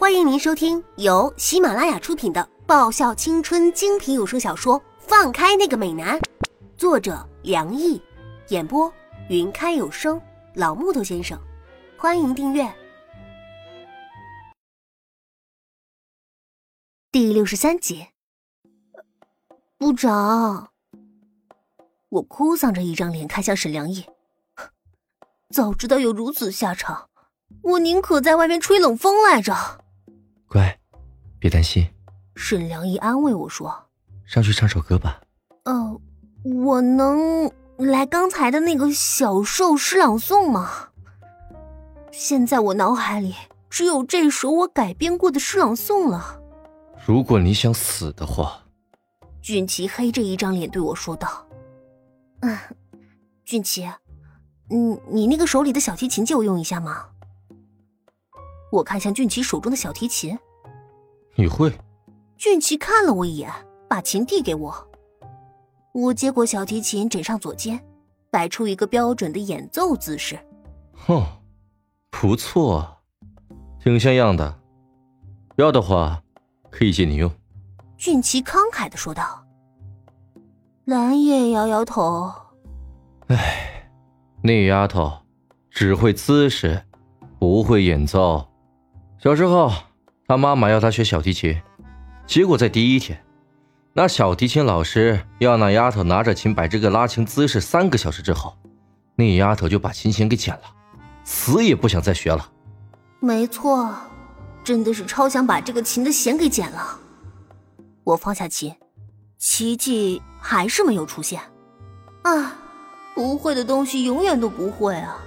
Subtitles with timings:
[0.00, 6.18] 欢迎您收听由喜马拉雅出品的爆笑青春精品有声小说《放开那个美男》，
[6.78, 8.00] 作者梁毅，
[8.48, 8.90] 演播
[9.28, 10.18] 云开有声
[10.54, 11.38] 老木头先生。
[11.98, 12.66] 欢迎订阅。
[17.12, 18.06] 第六十三集，
[19.76, 20.70] 部长，
[22.08, 24.06] 我哭丧着一张脸看向沈良毅。
[25.50, 27.10] 早知道有如此下场，
[27.60, 29.84] 我宁可在外面吹冷风来着。
[30.50, 30.76] 乖，
[31.38, 31.88] 别担心。
[32.34, 33.72] 沈良一安慰我说
[34.26, 35.20] ：“上去唱首歌吧。”
[35.62, 36.00] 呃，
[36.42, 37.48] 我能
[37.78, 40.88] 来刚才的那个小兽诗朗诵吗？
[42.10, 43.32] 现在我脑海里
[43.68, 46.42] 只有这首我改编过的诗朗诵了。
[47.06, 48.60] 如果你想死的话，
[49.40, 51.46] 俊奇黑着一张脸对我说道
[52.42, 52.58] ：“嗯，
[53.44, 53.88] 俊奇。”
[54.70, 57.06] 嗯，你那个手里的小提琴借我用一下吗？
[58.72, 60.38] 我看向俊奇手中的小提琴，
[61.34, 61.72] 你会？
[62.36, 63.50] 俊奇看了我一眼，
[63.88, 64.88] 把琴递给我。
[65.92, 67.80] 我接过小提琴，枕上左肩，
[68.30, 70.38] 摆出一个标准的演奏姿势。
[70.92, 71.22] 哼，
[72.10, 72.98] 不错，
[73.82, 74.58] 挺像样的。
[75.56, 76.22] 要的话，
[76.70, 77.30] 可以借你用。
[77.96, 79.44] 俊奇慷慨的说道。
[80.84, 82.32] 蓝叶摇摇头，
[83.28, 83.66] 唉。
[84.42, 85.12] 那丫头
[85.70, 86.82] 只会姿势，
[87.38, 88.48] 不会演奏。
[89.18, 89.70] 小时候，
[90.30, 91.60] 他妈妈要他学小提琴，
[92.24, 93.20] 结果在第一天，
[93.92, 98.56] 那小提琴老师要那丫头拿着琴摆这个拉琴姿势三个小时之后，
[99.16, 100.62] 那丫头就把琴弦给剪了，
[101.24, 102.48] 死也不想再学了。
[103.18, 103.92] 没错，
[104.62, 107.00] 真的是超想把这个琴的弦给剪了。
[108.04, 108.72] 我放下琴，
[109.36, 111.40] 奇迹还是没有出现。
[112.22, 112.56] 啊！
[113.16, 115.18] 不会的东西永远都不会啊！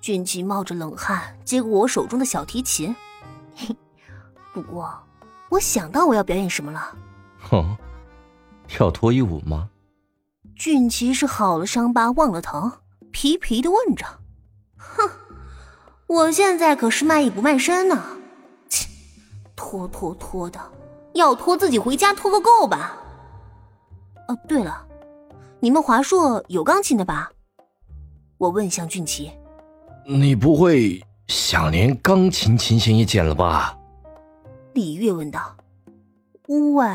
[0.00, 2.96] 俊吉冒着冷汗接过我手中的小提琴，
[4.52, 4.92] 不过
[5.50, 6.96] 我想到我要表演什么了。
[7.40, 7.76] 哼，
[8.66, 9.68] 跳脱衣舞吗？
[10.56, 12.72] 俊奇是好了伤疤忘了疼，
[13.10, 14.06] 皮皮的问着。
[14.76, 15.10] 哼，
[16.06, 18.02] 我现在可是卖艺不卖身呢。
[18.68, 18.88] 切，
[19.56, 20.60] 脱脱脱的，
[21.14, 22.96] 要脱自己回家脱个够吧。
[24.28, 24.86] 哦，对了。
[25.60, 27.32] 你们华硕有钢琴的吧？
[28.38, 29.32] 我问向俊奇。
[30.06, 33.78] 你不会想连钢琴琴弦也剪了吧？
[34.74, 35.56] 李月问道。
[36.46, 36.86] 喂，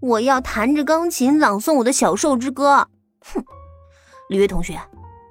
[0.00, 2.88] 我要弹着钢琴朗诵我的小兽之歌。
[3.20, 3.44] 哼，
[4.30, 4.80] 李月同学，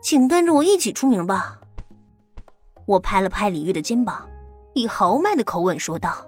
[0.01, 1.59] 请跟着我一起出名吧。
[2.85, 4.27] 我拍了拍李月的肩膀，
[4.73, 6.25] 以豪迈的口吻说道：“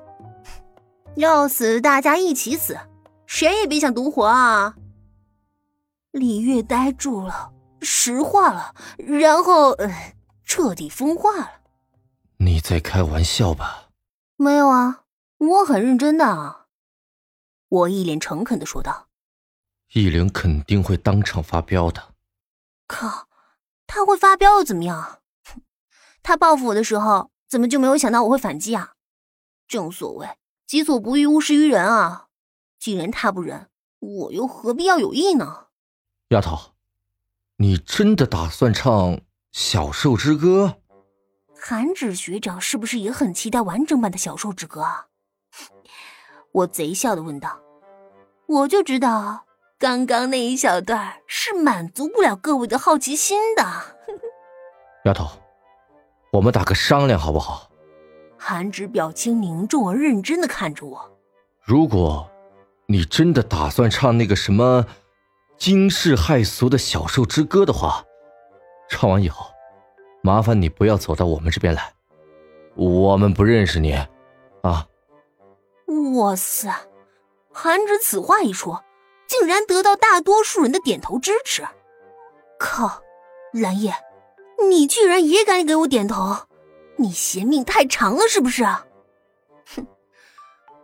[1.16, 2.78] 要死大家一起死，
[3.28, 4.76] 谁也别想独活啊！”
[6.12, 7.52] 李月呆住了，
[7.82, 11.50] 石化了，然后呃，彻底风化了。
[12.46, 13.90] 你在开玩笑吧？
[14.36, 15.06] 没有啊，
[15.40, 16.68] 我很认真的。
[17.68, 19.08] 我一脸诚恳的说道。
[19.94, 22.14] 易灵肯定会当场发飙的。
[22.86, 23.28] 靠，
[23.88, 25.22] 他会发飙又怎么样？
[26.22, 28.94] 他报复我的时候，怎么就没有想到我会反击啊？
[29.68, 32.28] 正所谓己所不欲，勿施于人啊。
[32.78, 35.70] 既然他不仁，我又何必要有意呢？
[36.30, 36.76] 丫头，
[37.56, 38.94] 你真的打算唱
[39.52, 40.68] 《小兽之歌》？
[41.68, 45.08] 韩芷学长是不是也很期待完整版的《小兽之歌》啊？
[46.52, 47.60] 我贼笑的问道。
[48.46, 49.46] 我就知道，
[49.80, 53.64] 刚刚那一小段是满足不了各位的好奇心的。
[55.06, 55.28] 丫头，
[56.34, 57.72] 我们打个商量好不好？
[58.38, 61.18] 韩芷表情凝重而认真的看着我。
[61.64, 62.30] 如果
[62.86, 64.86] 你真的打算唱那个什么……
[65.58, 68.04] 惊世骇俗的小兽之歌的话，
[68.88, 69.48] 唱完以后，
[70.26, 71.94] 麻烦你不要走到我们这边来，
[72.74, 73.94] 我们不认识你，
[74.64, 74.88] 啊！
[76.16, 76.76] 哇塞，
[77.54, 78.76] 韩芷此话一出，
[79.28, 81.62] 竟然得到大多数人的点头支持。
[82.58, 83.04] 靠，
[83.54, 83.94] 蓝叶，
[84.68, 86.36] 你居然也敢给我点头？
[86.96, 88.64] 你嫌命太长了是不是？
[88.64, 89.86] 哼，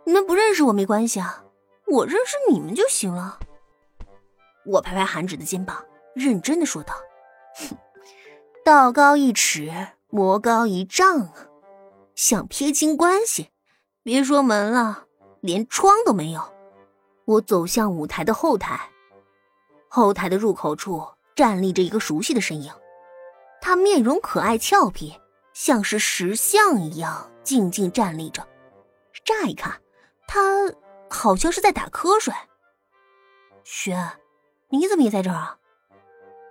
[0.04, 1.42] 你们不认识我没关系啊，
[1.88, 3.40] 我认识你们就行了。
[4.64, 5.84] 我拍拍韩芷的肩膀，
[6.14, 6.94] 认真的说道
[7.58, 7.76] ：“哼，
[8.64, 11.34] 道高一尺，魔高一丈啊！
[12.14, 13.50] 想撇清关系，
[14.04, 15.06] 别说门了，
[15.40, 16.40] 连窗都没有。”
[17.26, 18.88] 我走向舞台的后台，
[19.88, 21.04] 后台的入口处
[21.34, 22.72] 站立着一个熟悉的身影，
[23.60, 25.18] 他面容可爱俏皮，
[25.52, 28.46] 像是石像一样静静站立着。
[29.24, 29.80] 乍一看，
[30.28, 30.72] 他
[31.10, 32.32] 好像是在打瞌睡。
[33.64, 34.12] 轩。
[34.68, 35.58] 你怎么也在这儿啊？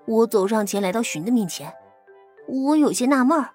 [0.08, 1.74] 我走上前来到寻的面前，
[2.52, 3.50] 我有些纳闷儿。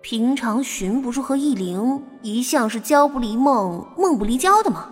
[0.00, 4.88] 平常寻不是和易灵一向是交不离梦，梦不离交的吗？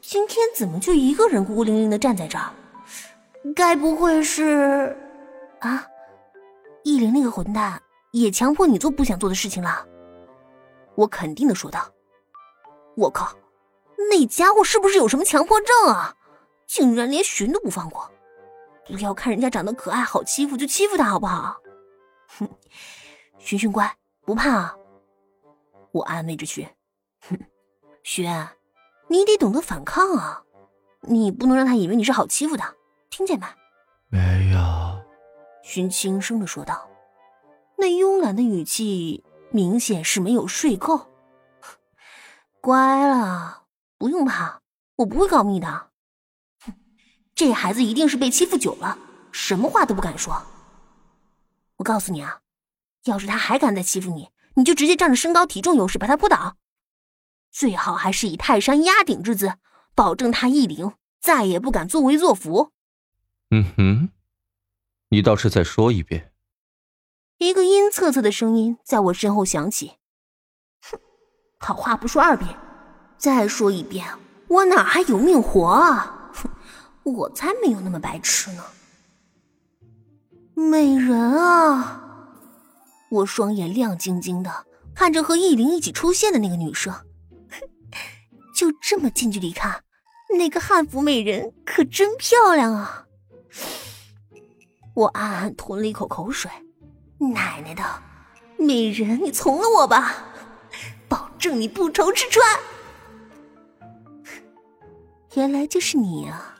[0.00, 2.50] 今天怎么就一个人孤零零的站在这儿？
[3.56, 4.96] 该不会是……
[5.58, 5.84] 啊？
[6.84, 7.82] 易灵那个混蛋
[8.12, 9.84] 也强迫你做不想做的事情了？
[10.94, 11.80] 我肯定的说道。
[12.96, 13.32] 我靠，
[14.10, 16.14] 那家伙是不是有什么强迫症啊？
[16.68, 18.08] 竟然连寻都不放过！
[18.86, 21.56] 不要看人家长得可爱好欺负就欺负他好不好？
[22.28, 22.48] 哼，
[23.38, 23.96] 寻寻乖。
[24.24, 24.76] 不怕啊，
[25.92, 26.68] 我安慰着寻。
[27.28, 27.38] 哼，
[28.02, 28.48] 轩，
[29.08, 30.44] 你得懂得反抗啊！
[31.00, 32.76] 你不能让他以为你是好欺负的，
[33.08, 33.46] 听见没？
[34.08, 34.58] 没有。
[35.62, 36.90] 寻轻声的说道，
[37.76, 41.08] 那慵懒的语气明显是没有睡够。
[42.60, 43.64] 乖了，
[43.96, 44.60] 不用怕，
[44.96, 45.90] 我不会告密的。
[46.66, 46.74] 哼，
[47.34, 48.98] 这孩子一定是被欺负久了，
[49.32, 50.42] 什么话都不敢说。
[51.78, 52.42] 我告诉你啊。
[53.04, 56.56] 要是他还敢再欺负你，你就直接仗着身高体重优势把他扑倒，
[57.50, 59.54] 最好还是以泰山压顶之姿，
[59.94, 62.72] 保证他一灵再也不敢作威作福。
[63.50, 64.10] 嗯哼，
[65.08, 66.32] 你倒是再说一遍。
[67.38, 69.92] 一个阴恻恻的声音在我身后响起。
[70.82, 71.00] 哼，
[71.60, 72.54] 好话不说二遍，
[73.16, 74.06] 再说一遍，
[74.48, 76.30] 我哪还有命活啊？
[76.34, 76.50] 哼，
[77.04, 78.64] 我才没有那么白痴呢。
[80.58, 82.02] 美人啊！
[83.10, 86.92] 我双眼亮晶晶的看着和易灵一起出现的那个女生，
[88.52, 89.84] 就这么近距离看，
[90.36, 93.06] 那个汉服美人可真漂亮啊！
[94.94, 96.50] 我暗暗吞了一口口水，
[97.20, 97.84] 奶奶的，
[98.58, 100.24] 美人，你从了我吧，
[101.08, 102.44] 保证你不愁吃穿。
[105.34, 106.56] 原来就是你啊！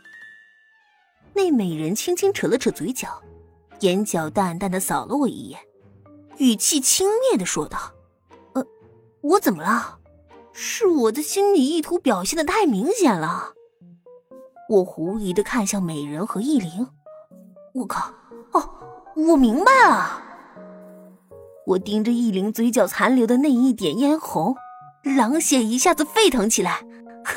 [1.35, 3.21] 那美人轻轻扯了扯嘴角，
[3.80, 5.60] 眼角淡淡的扫了我一眼。
[6.38, 7.78] 语气轻蔑的说道
[8.54, 8.64] ：“呃，
[9.22, 9.98] 我怎么了？
[10.52, 13.54] 是我的心理意图表现的太明显了。”
[14.70, 16.86] 我狐疑的看向美人和易灵，
[17.72, 18.12] 我靠！
[18.52, 18.69] 哦，
[19.16, 20.22] 我明白了。
[21.66, 24.54] 我盯着易灵嘴角残留的那一点嫣红，
[25.16, 26.82] 狼血一下子沸腾起来。
[27.25, 27.34] 哼，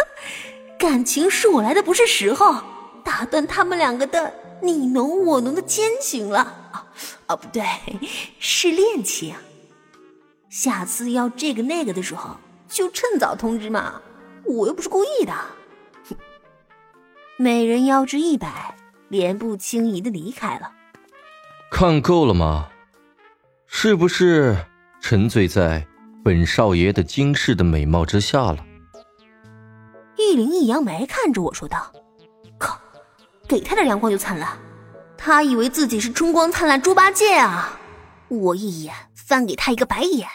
[0.78, 2.62] 感情是我来的不是时候，
[3.04, 6.40] 打断他们两个的你侬我侬的奸情了。
[7.28, 7.64] 啊，不对，
[8.40, 9.36] 是恋情。
[10.50, 12.38] 下次要这个那个的时候，
[12.68, 14.02] 就趁早通知嘛。
[14.44, 15.34] 我又不是故意的。
[17.38, 18.76] 美人腰肢一摆，
[19.10, 20.72] 莲步轻移的离开了。
[21.72, 22.70] 看够了吗？
[23.66, 24.58] 是不是
[25.00, 25.88] 沉醉在
[26.24, 28.66] 本少爷的惊世的美貌之下了？
[30.18, 32.01] 玉灵一扬眉，看着我说道：“靠，
[33.56, 34.58] 给他点阳光就灿烂。”
[35.18, 37.80] 他以为自己是春光灿烂猪八戒啊！
[38.28, 40.28] 我一眼翻给他一个白眼。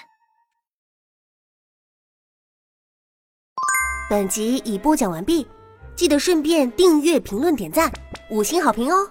[4.08, 5.48] 本集已播讲完毕，
[5.96, 7.92] 记得顺便订阅、评论、点赞、
[8.30, 9.10] 五星好评哦！